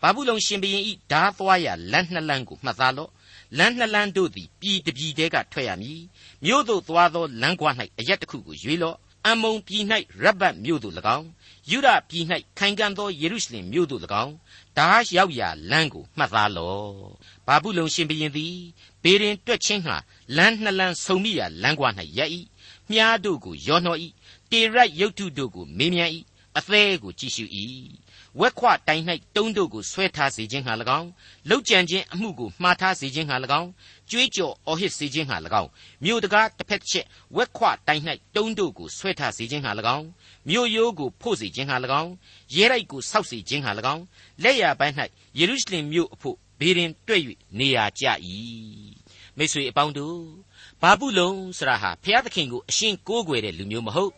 [0.00, 3.10] ဘာဘူးလုံရှင်ဘရင်ဤဓာသွားရလမ်းနှစ်လမ်းကိုမှတ်သားလော့
[3.58, 6.00] လမ်းနှစ်လမ်းတို့သည်ပြည်တပြည်တဲကထွက်ရမည်
[6.44, 8.96] မြို့သို့သွားသောလမ်းကွာ၌အရက်တစ်ခုကိုရွေးလော့
[9.28, 9.84] အမုံပြည်၌
[10.22, 11.28] ရဘတ်မြို့သို့၎င်း
[11.70, 12.24] ယူဒပြည်၌
[12.58, 14.34] ခိုင်ခံ့သောယေရုရှလင်မြို့သို့၎င်း
[14.78, 16.92] ဒါရောက်ရာလမ်းကိုမှတ်သားလော့
[17.46, 18.56] ဘာဘူးလုံရှင်ဘရင်သည်
[19.02, 19.96] ဘေရင်တွက်ချင်းဟာ
[20.36, 21.88] လမ်းနှစ်လမ်းဆုံမိရာလမ်းကွာ၌
[22.18, 22.30] ရပ်၏
[22.90, 23.96] မြားတို့ကိုရောနှော၏
[24.52, 26.12] တေရက်ရုတ်ထုတို့ကိုမေးမြန်း၏
[26.58, 27.44] အသေးကိုကြည့်ရှု၏
[28.40, 29.02] ဝက်ခွတိုင်၌
[29.36, 31.08] တုံးတို့ကိုဆွဲထားစေခြင်းဟာ၎င်း
[31.48, 33.68] လှုပ်ကြံခြင်းအမှုကိုမှားထားစေခြင်းဟာ၎င်း
[34.10, 35.70] ကြွေးကြော်အော်ဟစ်စေခြင်းဟာ၎င်း
[36.04, 37.06] မြို့တကားတစ်ဖက်ချက်
[37.36, 38.02] ဝက်ခွတိုင်၌
[38.36, 40.06] တုံးတို့ကိုဆွဲထားစေခြင်းဟာ၎င်း
[40.48, 42.10] မြို့ရိုးကိုဖို့စေခြင်းဟာ၎င်း
[42.54, 44.02] ရဲရိုက်ကိုဆောက်စေခြင်းဟာ၎င်း
[44.42, 44.94] လက်ရပိုင်း၌
[45.38, 47.22] ယေရုရှလင်မြို့အဖို့ဘေရင်တွေ့၍
[47.58, 48.04] နေရာကျ၏
[49.36, 50.18] မိတ်ဆွေအပေါင်းတို့
[50.82, 54.12] ဘာဘူးလုံဆရာဟာဖျားသခင်ကိုအရှင်ကိုးကွယ်တဲ့လူမျိုးမဟုတ်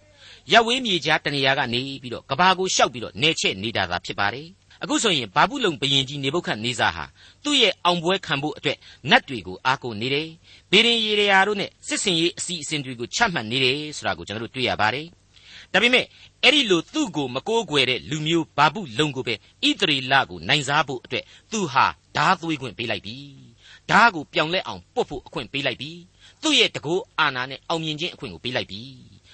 [0.53, 4.49] ရပ်ဝေးမြေကြားတနေရာကနေပြီးတော့ကဘာကိုရှောက်ပြီးတော့နေချက်နေတာသာဖြစ်ပါတယ်
[4.83, 7.05] အခုဆိုရင်ဘာဘူးလုံဘယင်ကြီးနေဘုခတ်နေစာဟာ
[7.45, 8.79] သူ့ရဲ့အောင်ပွဲခံဖို့အတွက်
[9.11, 10.29] နတ်တွေကိုအားကိုနေတယ်။
[10.71, 15.07] ဘေရင်ရေရာတို့နဲ့စစ်စင်ရေးအစီအစဉ်တွေကိုချမှတ်နေတယ်ဆိုတာကိုကျွန်တော်တို့တွေ့ရပါတယ်။
[15.73, 16.07] ဒါပေမဲ့
[16.43, 21.87] အဲ့ဒီလိုသူ့ကိုမကိုးကွယ်တဲ့လူမျိုးဘာဘူးလုံကိုပဲဣသရေလကိုနိုင်စားဖို့အတွက်သူဟာ
[22.17, 23.17] ဓာသွေးခွင့်ပေးလိုက်ပြီ။
[23.91, 25.91] ဓာကိုပြောင်းလဲအောင်ပုတ်ဖို့အခွင့်ပေးလိုက်ပြီ။
[26.43, 28.83] သူ့ရဲ့တကူအာနာနဲ့အောင်မြင်ခြင်းအခွင့်ကိုပေးလိုက်ပြီ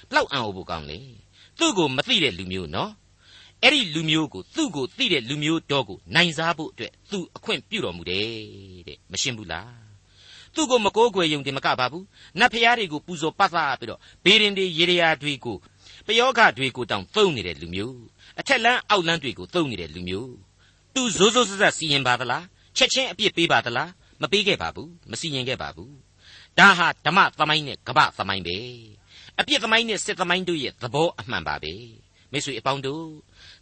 [0.08, 0.98] ဘလောက်အံ့ဩဖို့ကောင်းလဲ
[1.58, 2.92] သူ့ကိုမသိတဲ့လူမျိုးနော်
[3.62, 8.28] အဲ့ဒီလူမျိုးကိုသူ့ကိုသိတဲ့လူမျိုးတော်ကိုနိုင်စားဖို့အတွက်သူအခွင့်ပြုတော်မူတယ်
[8.88, 9.90] တဲ့မရှင်းဘူးလား
[10.54, 12.04] သူ့ကိုမကိုးကွယ်ယုံတယ်မကပါဘူး
[12.38, 15.56] နတ်ဖျားတွေကိုပူဇော်ပတ်သားပြီးတော့ဘေရင်တွေရေရာတွေကို
[16.06, 17.98] ပယောဂတွေကိုတောင်သုံးနေတဲ့လူမျိုး
[18.40, 20.32] အထက်လန်းအောက်လန်းတွေကိုသုံးနေတဲ့လူမျိုး
[20.94, 22.44] သူဇိုးဇိုးဆက်ဆက်စီရင်ပါသလား
[22.76, 23.90] ချက်ချင်းအပြစ်ပေးပါသလား
[24.22, 25.94] မပေးခဲ့ပါဘူးမစီရင်ခဲ့ပါဘူး
[26.58, 28.56] ဒါဟာဓမ္မသမိုင်းနဲ့ကပ္ပသမိုင်းပဲ
[29.40, 31.74] အပြစ်သမိုင်းနဲ့စစ်သမိုင်းတို့ရဲ့သဘောအမှန်ပါပဲ
[32.32, 33.06] မိတ်ဆွေအပေါင်းတို့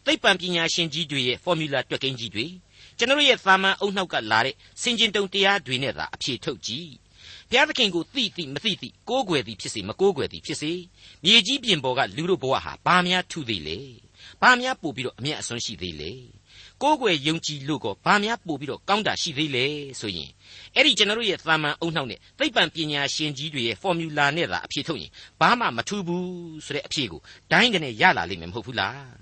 [0.06, 2.46] သိပ္ပံပညာရှင်ကြီးတွေရဲ့ formula တွက်ကိန်းကြီးတွေ
[2.98, 6.90] ကျွန်တော်ရဲ့သာမန်အုံနောက်ကလာတဲ့စင်ကျင်တုံတရားတွေနဲ့သာအဖြေထုတ်ကြည့်
[7.50, 10.72] ဘုရားသခင်ကိုသိသိမသိသိကိုးကွယ်သည်ဖြစ်စေမကိုးကွယ်သည်ဖြစ်စေ
[11.24, 13.78] မြေကြီးပြင်ပေါ်ကလူတို့ဘဝဟာဘာများထူသေးလဲ
[14.40, 16.12] ဘာများပို့ပြီးတော့အမျက်အစွန်းရှိသေးလဲ
[16.82, 19.64] ကိုးကွယ်ယုံကြည်လို့ကောဘာများပို့ပြီးတော့ကောင်းတာရှိသေးလဲ
[20.00, 20.30] ဆိုရင်
[20.74, 26.28] အဲ့ဒီကျွန်တော်တို့ရဲ့သာမန်အုံနှောက်နဲ့သိပ္ပံပညာရှင်ကြီးတွေရဲ့ formula နဲ့သာအဖြေထုတ်ရင်ဘာမှမထူးဘူး
[26.66, 27.20] ဆိုတဲ့အဖြေကို
[27.52, 29.18] ဒိုင်းကနေရလာလိမ့်မယ်မဟုတ်ဘူးလား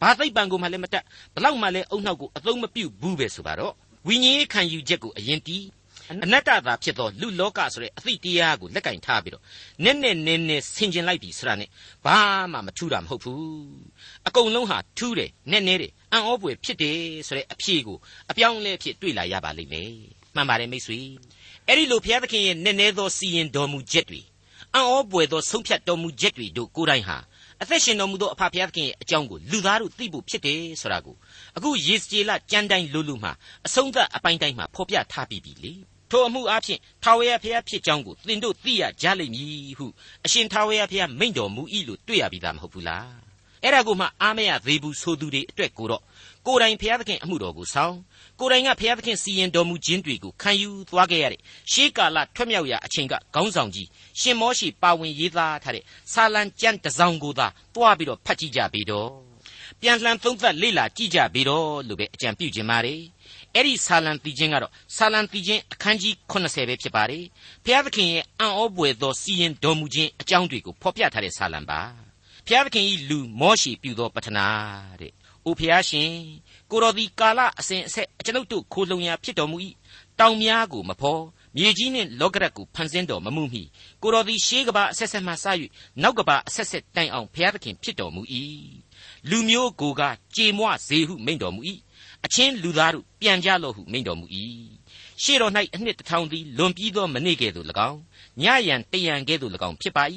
[0.00, 3.72] ဘာသိပ္ပံကိုမှလည်းမတတ်ဘလောက်မှလည်းအုံနှောက်ကိုအသုံးမပြုဘူးပဲဆိုပါတော့
[4.06, 5.64] ဝိညာဉ်ခံယူချက်ကိုအရင်တီး
[6.24, 9.44] အနတ္တသာဖြစ်သောလူလောကဆိုတဲ့အသိတရားကိုလက်ကင်ထားပြီးတော့
[9.84, 11.68] နက်နဲ့နဲနဲ့ဆင်ကျင်လိုက်ပြီဆိုတာနဲ့
[12.04, 12.18] ဘာ
[12.52, 13.42] မှမထူးတာမဟုတ်ဘူး
[14.26, 17.98] အကုန်လုံးဟာထူးတယ်နက်နဲတယ် အံ့ဩပွေဖြစ်တယ်ဆိုတဲ့အဖြေကို
[18.30, 19.92] အပြောင်းအလဲဖြစ်တွေ့လာရပါလိမ့်မယ်
[20.34, 20.98] မှန်ပါတယ်မိတ်ဆွေ
[21.66, 24.20] အဲ့ဒီလိုဘုရားသခင်ရဲ့နက်နဲသောစီရင်တော်မူချက်တွေ
[24.74, 27.16] အံ့ဩပွေသောဆုံးဖြတ်တော်မူချက်တွေတို့ကိုယ်တိုင်ဟာ
[27.62, 31.16] အသက်ရှင်တော်မူသောအဖဖျားသခင်ရဲ့အကြောင်းကိုလူသားတို့သိဖို့ဖြစ်တယ်ဆိုတာကို
[31.56, 33.32] အခုယေစကျေလကြမ်းတိုင်းလူလူမှာ
[33.66, 35.72] အဆုံးသတ်အပိုင်းတိုင်းမှာဖော်ပြထားပြီးပြီလေ
[36.10, 39.86] ထိုအမှုအဖြစ်ထာဝရဘုရားဖြစ်ကြောင်းကိုသင်တို့သိရကြလိမ့်မည်ဟု
[40.24, 43.29] အရှင်ထာဝရဘုရားမိန့်တော်မူ၏လို့တွေ့ရပြီးသားမဟုတ်ဘူးလား
[43.62, 46.02] အဲ့ဒါကိုမှအားမရသေးဘူးဆိုသူတွေအတွက်ကိုတော့
[46.46, 47.94] ကိုယ်တိုင်ဘုရားသခင်အမှုတော်ကိုဆောင်
[48.40, 51.40] ကိုယ်တိုင်ကဘုရားသခင်စီရင်တော်မူခြင်းတွေကိုခံယူသွားခဲ့ရတဲ့
[51.72, 53.88] ရှေးကာလထွတ်မြောက်ရာအချိန်ကခေါင်းဆောင်ကြီး
[54.20, 59.10] ရှင်မောရှိပါဝင်ရေးသားထားတဲ့ဆာလံကျမ်းတစ်စောင်ကိုသာတွားပြီးတော့ဖတ်ကြည့်ကြပြီတော့
[59.80, 63.00] ပြန်လှန်သုံးသပ်လေ့လာကြည့်ကြပြီတော့လို့ပဲအကြံပြုခြင်းပါတယ်
[63.54, 67.24] အဲ့ဒီဆာလံတီချင်းကတော့ဆာလံတီချင်းအခန်းကြီး80ပဲဖြစ်ပါတယ်
[67.64, 72.09] ဘုရားသခင်ရဲ့အံ့ဩပွေသောစီရင်တော်မူခြင်းအကြောင်းတွေကိုဖော်ပြထားတဲ့ဆာလံပါ
[72.46, 74.46] ဘုရားသခင်ဤလူမောရှိပြုသောပတနာ
[75.00, 75.12] တဲ့။
[75.46, 76.12] အိုဖျားရှင်
[76.70, 79.56] ကိုတော်သည်ကာလအစဉ်အဆက်အကျွန်ုပ်တို့ခိုလှုံရာဖြစ်တော်မူ၏
[80.18, 81.22] တောင်များကိုမဖော်
[81.56, 83.62] မြေကြီးနှင့်လောကရက်ကိုဖန်ဆင်းတော်မမူမီ
[84.02, 85.46] ကိုတော်သည်ရှေးကဘာအဆက်ဆက်မှစ၍
[86.02, 88.22] နောက်ကဘာအဆက်ဆက်တိုင်အောင်ဘုရားသခင်ဖြစ်တော်မူ၏
[89.30, 90.02] လူမျိုးကိုက
[90.36, 91.60] ကြေမွစေဟုမိန့်တော်မူ၏
[92.24, 94.26] အချင်းလူသားတို့ပြန်ကြလော့ဟုမိန့်တော်မူ၏
[95.22, 98.00] ရှေ့တော်၌အနှစ်တစ်ထောင်သည်လွန်ပြီးသောမနေ့ကဲ့သို့၎င်း
[98.40, 100.04] ညရန်တရန်ကဲ့သို့၎င်းဖြစ်ပါ၏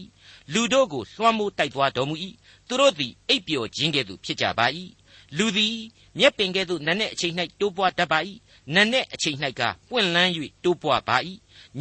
[0.52, 2.16] လူတို့ကိုလွှမ်းမိုးတိုက်သွားတော်မူ၏
[2.68, 4.66] သူတို့သည်အိပ်ပျော်ခြင်းကဲ့သို့ဖြစ်ကြပါ၏
[5.38, 5.76] လူသည်
[6.18, 8.20] မြက်ပင်ကဲ့သို့နတ်နဲ့အချိန်၌တိုးပွားတတ်ပါ၏
[8.74, 10.32] နတ်နဲ့အချိန်၌ကပွင့်လန်း၍
[10.64, 11.18] တိုးပွားပါ၏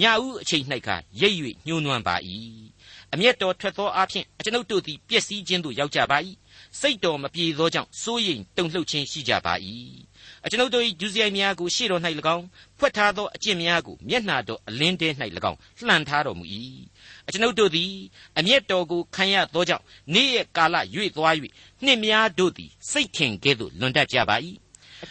[0.01, 0.89] ညဦးအချိန်၌က
[1.21, 2.17] ရိပ်၍ညှိုးနွမ်းပါ၏
[3.13, 6.19] အမျက်တော်ထွက်သောအဖြစ်အကျွန်ုပ်တို့သည်ပျက်စီးခြင်းသို့ရောက်ကြပါ၏
[6.81, 9.55] စိတ်တော်မပြေသောကြောင့်စိုးရိမ်တုန်လှုပ်ခြင်းရှိကြပါ၏
[10.45, 12.03] အကျွန်ုပ်တို့၏ဒုစရိုက်များကိုရှေ့တော်၌၎
[12.35, 12.45] င်း
[12.79, 15.09] ဖွက်ထားသောအကျင့်များကိုမျက်နှာတော်အလင်းတဲ၌၎
[15.51, 16.45] င်းလှန်ထားတော်မူ၏
[17.27, 17.93] အကျွန်ုပ်တို့သည်
[18.39, 20.77] အမျက်တော်ကိုခံရသောကြောင့်နေ့ရက်ကာလ၍
[21.17, 21.35] သွား၍
[21.85, 24.37] နှစ်များတို့သည် စိတ်ထင်ကဲ့သို့လွန်တတ်ကြပါ၏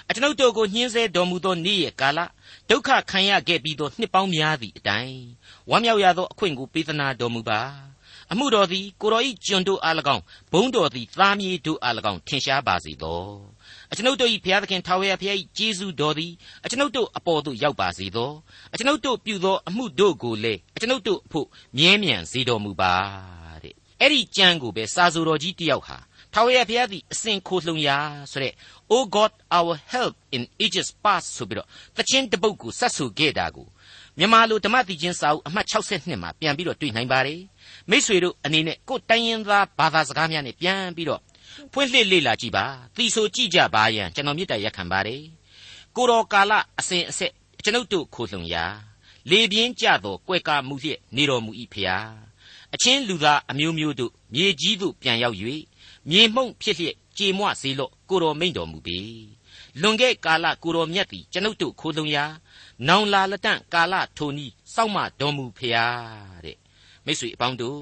[0.09, 2.19] အကျွန်ုပ်တို့ကိုညှင်းဆဲတော်မူသောနေ့ရက်ကာလ
[2.69, 5.21] ဒုက္ခခံရခဲ့ပြီးသောနှစ်ပေါင်းများသည့်အတိုင်း
[5.69, 7.61] ဝမ်းမြောက်ရသောအခွင့်ကိုပေးသနာတော်မူပါ
[8.31, 13.50] အမှုတော်သည်ကိုတော်ဤကျွန်တို့အား၎င်းဘုံတော်သည်သားမြေတို့အား၎င်းထင်ရှားပါစေသော
[13.91, 16.31] အကျွန်ုပ်တို့၏ဘုရားသခင်ထာဝရဘုရား၏ကျေးဇူးတော်သည်
[16.65, 18.31] အကျွန်ုပ်တို့အပေါ်သို့ရောက်ပါစေသော
[18.73, 22.93] အကျွန်ုပ်တို့ပြုသောအမှုတို့ကိုလည်းအကျွန်ုပ်တို့အဖို့မြဲမြံစေတော်မူပါ
[23.63, 25.97] တဲ့အဲ့ဒီကြံကိုပဲစာဆိုတော်ကြီးတယောက်ဟာ
[26.33, 27.97] ထာဝရဘုရားသည်အစဉ်ခိုလှုံရာ
[28.31, 28.53] ဆိုတဲ့
[28.91, 33.67] Oh God our help in ages past ဆိုပြီးတော့သချင်းတပုတ်ကိုဆက်ဆိုခဲ့တာကို
[34.17, 37.41] မြန်မာလိုဓမ္မတိချင်းစာအုပ်အမှတ်62မှာပြန်ပြီးတော့တွေ့နိုင်ပါတယ်
[37.89, 41.21] မိษွေတို့အနေနဲ့ကိုယ်တိုင်းရင်းသားဘာသာစကားများနဲ့ပြန်ပြီးတော့
[41.71, 45.23] ဖွင့်လှစ်လေ့လာကြည့်ပါသိဆိုကြည့်ကြပါရန်ကျွန်တော်မြစ်တာရက်ခံပါတယ်
[45.95, 47.31] ကိုတော်ကာလအစဉ်အဆက်
[47.63, 48.65] ကျွန်ုပ်တို့ခိုလှုံရာ
[49.29, 52.09] လေပြင်းကြသောကွယ်ကာမှုလျက်နေတော်မူ၏ဖျား
[52.73, 55.37] အချင်းလူသားအမျိုးမျိုးတို့မြေကြီးသို့ပြန်ရောက်၍
[56.09, 58.99] မြေမှုန့်ဖြစ်လျက်ကြေမွစေလော့ကိုတော်မိန်တော်မူပေ
[59.81, 62.25] လွန်ခဲ့ကာလကိုတော်မြတ်သည်ကျွန်ုပ်တို့ခိုလှုံရာ
[62.87, 66.57] နောင်လာလက်တန့်ကာလထိုနီးစောင့်မတော်မူဖျားတဲ့
[67.05, 67.79] မိတ်ဆွေအပေါင်းတို့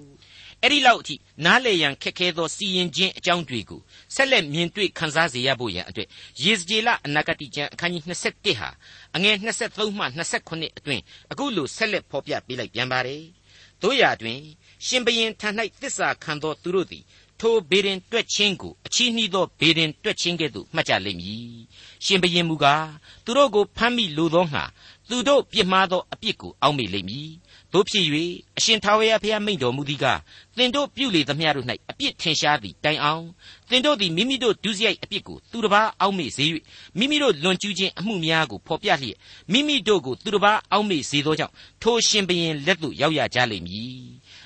[0.63, 3.81] အဲ့ဒီလောက်အထိနားလေရန်ခက်ခဲသောစီရင်ခြင်းအကြောင်းတွေကို
[4.15, 6.07] ဆက်လက်မြင်တွေ့ခန်းစားစေရဖို့ရန်အတွက်
[6.43, 8.69] ယေဇကျေလအနာဂတိကျမ်းအခန်းကြီး21ဟာ
[9.15, 10.05] အငယ်23မှ
[10.43, 13.23] 29အတွင်အခုလိုဆက်လက်ဖော်ပြပေးလိုက်ပြန်ပါတယ်။
[13.81, 14.39] တို့ရာတွင်
[14.85, 15.49] ရှင်ဘရင်ထံ၌
[15.81, 17.03] သစ္စာခံသောသူတို့သည်
[17.39, 21.55] ထိုဘေရင်တွက်ချင်းကိုအချီးနှီးသောဘေရင်တွက်ချင်းကဲ့သို့မှတ်ကြလိမ့်မည်။
[22.05, 22.87] ရှင်ဘရင်မူကား
[23.25, 24.63] သူတို့ကိုဖမ်းမိလိုသောငှာ
[25.09, 27.29] သူတို့ပြစ်မှားသောအပြစ်ကိုအောက်မေ့လိမ့်မည်
[27.73, 28.05] တို့ဖြစ်၍
[28.57, 30.19] အရှင်ထာဝရဘုရားမိန့်တော်မူသည်ကား
[30.57, 33.23] သင်တို့ပြုလေသမျှတို့၌အပြစ်ထင်ရှားသည်တိုင်အောင်
[33.69, 36.45] သင်တို့သည်မိမိတို့ဒုစရိုက်အပြစ်ကိုသူတစ်ပါးအောက်မေ့စေ၍
[36.97, 39.17] မိမိတို့လွန်ကျူးခြင်းအမှုများကိုဖော်ပြလျက်
[39.51, 44.01] မိမိတို့ကိုသူတစ်ပါးအောက်မေ့စေသောကြောင့်ထိုရှင်ဘရင်လက်သို့ရောက်ရကြလိမ့်မည်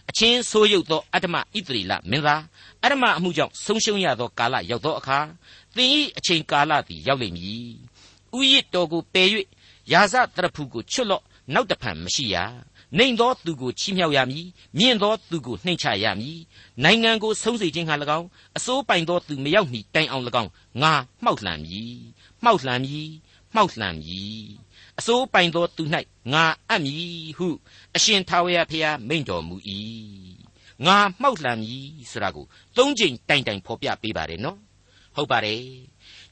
[0.09, 2.43] အချင်းဆိုးရုပ်သောအတ္တမဣသရေလမင်းသား
[2.83, 5.19] အတ္တမအမှုကြောင့်ဆုံးရှုံးရသောကာလရောက်သောအခါ
[5.75, 7.67] သင်၏အချိန်ကာလသည်ရောက်လိမ့်မည်
[8.37, 9.27] ဥယျစ်တော်ကိုပယ်၍
[9.91, 12.35] ယာဇတရဖူကိုချွတ်လော့နောက်တဖန်မရှိရ
[12.97, 16.39] နှိမ်သောသူကိုချီးမြှောက်ရမည်မြင့်သောသူကိုနှိမ်ချရမည်
[16.83, 20.93] နိုင်ငံကိုဆုံးစေခြင်းဟာ၎င်းအစိုးပိုင်သောသူမရောက်မီတိုင်အောင်၎င်းငါ
[21.23, 21.95] မှောက်လှန်မည်
[22.43, 23.09] မှောက်လှန်မည်
[23.55, 24.43] မှောက်လှန်မည်
[24.99, 25.83] အစိုးပိုင်သောသူ၌
[26.33, 27.47] ငါအပ်မည်ဟု
[27.95, 29.55] အရှင်ထာဝရဘုရားမိန့်တော်မူ၏
[30.85, 32.45] ငါမှောက်လှန်မည်ဆိုတာကို
[32.77, 34.59] သုံးချိန်တိုင်တိုင်ဖော်ပြပေးပါတယ်နော်
[35.15, 35.61] ဟုတ်ပါတယ်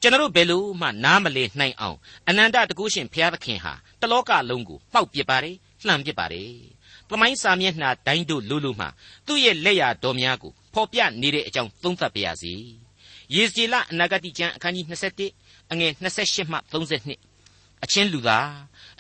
[0.02, 6.52] ကျွန်တော်တို့ဘယ်လို့မှနားမလည်နိုင်အောင်အနန္တတကုရှင်ဘုရားသခင်ဟာတလောကလုံးကိုမှောက်ပစ်ပါတယ်လှန်ပစ်ပါတယ်။
[7.10, 8.88] သမိုင်းစာမျက်နှာတိုင်းတို့လူလူမှ
[9.28, 12.54] သူ့ရဲ့လက်ရာတော်များကိုဖော်ပြနေတဲ့အကြောင်းသုံးသပ်ပါရစေ။
[13.36, 14.86] ယေဇေလအနာဂတိကျမ်းအခန်းကြီး
[15.30, 18.48] 21အငယ်28မှ32အချင်းလူသား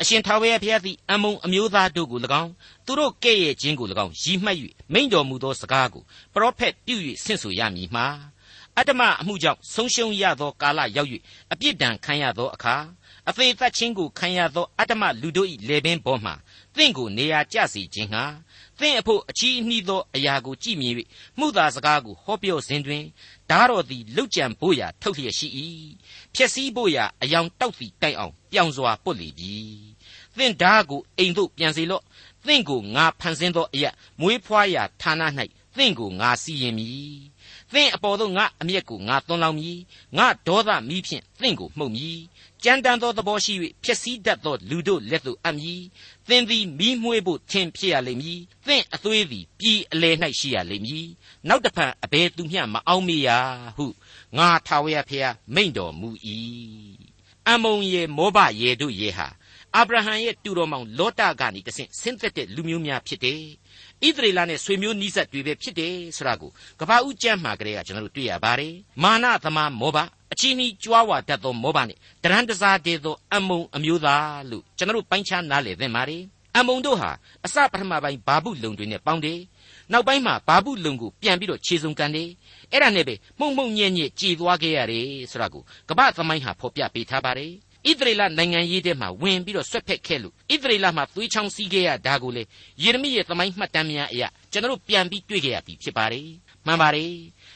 [0.01, 2.51] အရှင်ထာဝရဘုရားသည်အမုံအမျိုးသားတို့ကို၎င်း
[2.85, 4.57] သူတို့ကဲ့ရဲ့ခြင်းကို၎င်းရည်မှတ်၍
[4.93, 8.05] မိန့်တော်မူသောစကားကိုပရောဖက်ပြု၍ဆင့်ဆိုရမည်မှာ
[8.77, 11.09] အတ္တမအမှုကြောင့်ဆုံးရှုံးရသောကာလရောက်၍
[11.51, 12.75] အပြစ်ဒဏ်ခံရသောအခါ
[13.29, 16.31] အသေးသက်ချင်းကိုခံရသောအတ္တမလူတို့၏လေပင်ပေါ်မှ
[16.75, 18.23] သင်ကိုနေရာကျစေခြင်းဟာ
[18.79, 20.93] သင်အဖို့အချီးအနှီးသောအရာကိုကြည်မြင်၍
[21.37, 23.03] မှုသာစကားကိုဟောပြောစဉ်တွင်
[23.49, 25.47] ဓာတော်သည်လုတ်ကြံဖို့ရာထုတ်လျက်ရှိ၏
[26.33, 29.53] ဖြစ်စည်းဖို့ရာအယောင်တောက်စီတိုက်အောင်ပြောင်စွာပုတ်လေပြီ
[30.37, 32.03] သင်ဓာကိုအိမ်သို့ပြန်စေလော့
[32.45, 35.21] သင်ကိုငါဖန်ဆင်းသောအရာမွေးဖွားရာဌာန၌
[35.77, 37.30] သင်ကိုငါစီရင်မည်
[37.73, 39.79] သင်အပေါ်သို့ငါအမျက်ကိုငါသွန်းလောင်းမည်
[40.17, 42.19] ငါဒေါသမီးဖြင့်သင်ကိုမှုတ်မည်
[42.63, 43.53] ကြမ်းတမ်းသောသဘောရှိ၍
[43.83, 45.81] ဖြစ်စည်းတတ်သောလူတို့လက်သို့အပ်မည်
[46.29, 51.07] သင်သည်မီးမွှေးဖို့ထင်ဖြစ်ရလိမ့်မည်သင်အသွေးသည်ပြည်အလယ်၌ရှိရလိမ့်မည်
[51.47, 53.29] နောက်တဖန်အဘယ်သူမျှမအောင်မေရ
[53.77, 53.85] ဟု
[54.37, 56.09] ငါထာဝရဘုရားမိန့်တော်မူ၏
[57.49, 59.27] အမုံရေမောဘရေတို့ရေဟာ
[59.75, 63.43] အာဗြဟံရဲ့တူတော်မောင်လောတကနေတဆင့်ဆင်းသက်တဲ့လူမျိုးများဖြစ်တယ်
[64.07, 69.97] ဣသရေလနဲ့ဆွေမျိုးနီးစပ်တွေပဲဖြစ်တယ်ဆိုတာကိုကပ္ပဦးကျမ်းမှာကလေးကကျွန်တော်တို့တွေ့ရပါတယ်မာနသမားမောဘ
[70.33, 76.23] အချီးနှီးကြွားဝါတတ်သောမောဘနဲ့တရန်တစားတည်းသောအမုံအမျိုးသားလို့ကျွန်တော်တို့ပိုင်းခြားနားလည်သင့်ပါတယ်
[76.57, 77.11] အမုံတို့ဟာ
[77.45, 79.39] အစပထမပိုင်းဘာဘူးလုံတွေနဲ့ပေါင်းတယ်
[79.91, 82.29] နောက်ပိုင်းမှာဘာဘူးလုံကိုပြန်ပြီးတော့ခြေစုံကန်တယ်
[82.71, 87.51] အဲ့ဒါနဲ့ပဲမှုံမှုံညံ့ညံ့ကြည်သွားခဲ့ရတယ်ဆိုတာကိုကပ္ပသမိုင်းဟာဖော်ပြပေးထားပါတယ်
[87.89, 92.43] ဣသရေလနိုင်ငံရေးထဲမှာဝင်ပြီးတော့ဆွတ်ဖက်ခဲ့လို့ဣသရေလမှာသွေးချောင်းစီးခဲ့ရတာကိုလေ
[92.83, 96.27] ယေရမိရဲ့သမိုင်းမှတ်တမ်းများအရာကျွန်တော်တို့ပြန်ပြီးတွေ့ခဲ့ရပြီဖြစ်ပါတယ်
[96.65, 97.13] မှန်ပါတယ်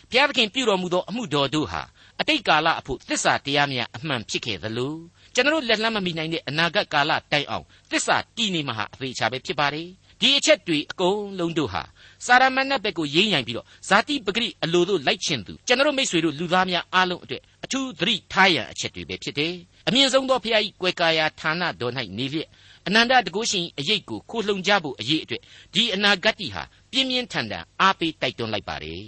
[0.09, 1.81] ဘုရားသခင်ပြုတော်မူသောအမှုတော်တို့ဟာ
[2.19, 4.95] အတိတ်ကာလအဖို့သစ္စာတရားများအမှန်ဖြစ်ခဲ့သလို
[5.33, 9.87] ကျွန်တော်လက်လှမ်းမမီနိုင်တဲ့အနာဂတ်ကာလတိုင်အောင်သစ္စာတည်နေမှာဟာအသေးချာပဲဖြစ်ပါတယ်
[10.21, 11.83] ဒီအချက်တွေအကုန်လုံးတို့ဟာ
[12.25, 19.53] စာရမဏတ်ဘက်ကိုရိမ့်ညိုင်ပြီးတော့ဇာတိပဂရိအလိုတို့လိုက်ချင်သူကျွန်တော်မိတ်ဆွေတို့လူသားများအားလုံးအတွက်အထူးသတိထားရန်အချက်တွေပဲဖြစ်တယ်
[19.87, 22.47] အမြင့်ဆုံးသောဖခင်၏ကွယ်ကာယာဌာနတော်၌နေလျက်
[22.87, 25.41] အနန္တတကုရှင်အရေးကိုခိုလှုံကြဖို့အရေးအတွက်
[25.73, 29.03] ဒီအနာဂတ်တီဟာပြင်းပြင်းထန်ထန်အားပေးတိုက်တွန်းလိုက်ပါတယ်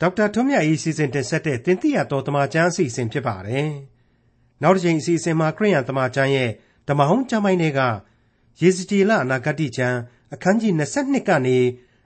[0.00, 3.68] ဒေါက်တာထွန်းမြတ်၏စီစဉ်တင်ဆက်တဲ့တင်ပြတော်တမချန်းအစီအစဉ်ဖြစ်ပါတယ်
[4.62, 6.50] နောက်တစ်ချိန်အစီအစဉ်မှာခရိယန်တမချန်းရဲ့
[6.88, 7.80] ဓမ္မဟောင်းကျမ်းပိုင်းတွေက
[8.60, 9.98] ယေဇကျေလအနာဂတ်ကျမ်း
[10.34, 11.58] အခန်းကြီး22ကနေ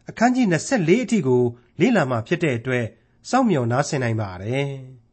[0.08, 1.42] အခန်းကြီး24အထိကို
[1.80, 2.84] လေ့လာမှဖြစ်တဲ့အတွက်
[3.30, 4.70] စောင့်မျှော်နားဆင်နိုင်ပါတယ်။